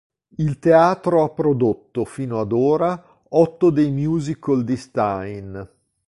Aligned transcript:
Il 0.37 0.57
teatro 0.57 1.21
ha 1.21 1.29
prodotto, 1.29 2.05
fino 2.05 2.39
ad 2.39 2.51
ora, 2.53 3.21
otto 3.29 3.69
dei 3.69 3.91
musical 3.91 4.63
di 4.63 4.75
Stein. 4.75 5.69